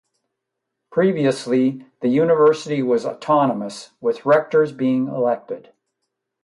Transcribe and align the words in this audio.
Previously, 0.91 1.85
the 1.99 2.07
university 2.07 2.81
was 2.81 3.05
autonomous 3.05 3.91
with 4.01 4.25
rectors 4.25 4.71
being 4.71 5.07
elected. 5.07 5.73